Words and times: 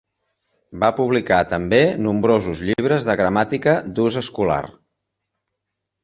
Va 0.83 0.87
publicar 0.99 1.41
també 1.51 1.81
nombrosos 2.05 2.63
llibres 2.69 3.05
de 3.09 3.15
gramàtica 3.19 3.75
d'ús 3.99 4.17
escolar. 4.23 4.61